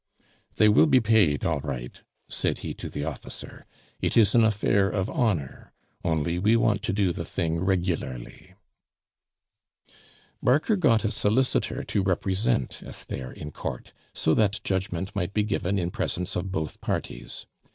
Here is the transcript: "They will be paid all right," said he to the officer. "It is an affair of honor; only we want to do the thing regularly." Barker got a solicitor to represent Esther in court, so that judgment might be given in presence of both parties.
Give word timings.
"They 0.55 0.67
will 0.67 0.87
be 0.87 0.99
paid 0.99 1.45
all 1.45 1.59
right," 1.59 2.01
said 2.27 2.57
he 2.65 2.73
to 2.73 2.89
the 2.89 3.05
officer. 3.05 3.67
"It 3.99 4.17
is 4.17 4.33
an 4.33 4.43
affair 4.43 4.89
of 4.89 5.11
honor; 5.11 5.73
only 6.03 6.39
we 6.39 6.55
want 6.55 6.81
to 6.81 6.91
do 6.91 7.13
the 7.13 7.23
thing 7.23 7.63
regularly." 7.63 8.55
Barker 10.41 10.75
got 10.75 11.05
a 11.05 11.11
solicitor 11.11 11.83
to 11.83 12.01
represent 12.01 12.81
Esther 12.83 13.31
in 13.31 13.51
court, 13.51 13.93
so 14.11 14.33
that 14.33 14.61
judgment 14.63 15.15
might 15.15 15.35
be 15.35 15.43
given 15.43 15.77
in 15.77 15.91
presence 15.91 16.35
of 16.35 16.51
both 16.51 16.81
parties. 16.81 17.45